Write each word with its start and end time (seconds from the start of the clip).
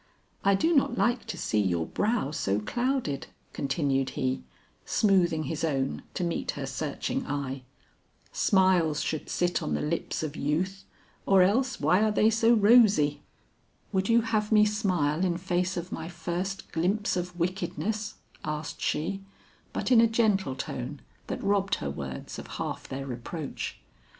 "I 0.43 0.55
do 0.55 0.73
not 0.75 0.97
like 0.97 1.25
to 1.25 1.37
see 1.37 1.59
your 1.61 1.85
brow 1.85 2.31
so 2.31 2.59
clouded," 2.59 3.27
continued 3.53 4.09
he, 4.17 4.41
smoothing 4.83 5.43
his 5.43 5.63
own 5.63 6.01
to 6.15 6.23
meet 6.23 6.49
her 6.57 6.65
searching 6.65 7.23
eye. 7.27 7.61
"Smiles 8.31 9.01
should 9.03 9.29
sit 9.29 9.61
on 9.61 9.75
the 9.75 9.79
lips 9.81 10.23
of 10.23 10.35
youth, 10.35 10.85
or 11.27 11.43
else 11.43 11.79
why 11.79 12.01
are 12.01 12.09
they 12.09 12.31
so 12.31 12.55
rosy." 12.55 13.21
"Would 13.91 14.09
you 14.09 14.21
have 14.21 14.51
me 14.51 14.65
smile 14.65 15.23
in 15.23 15.37
face 15.37 15.77
of 15.77 15.91
my 15.91 16.07
first 16.09 16.71
glimpse 16.71 17.15
of 17.15 17.37
wickedness," 17.39 18.15
asked 18.43 18.81
she, 18.81 19.21
but 19.71 19.91
in 19.91 20.01
a 20.01 20.07
gentle 20.07 20.55
tone 20.55 20.99
that 21.27 21.43
robbed 21.43 21.75
her 21.75 21.91
words 21.91 22.39
of 22.39 22.47
half 22.57 22.89
their 22.89 23.05
reproach. 23.05 23.79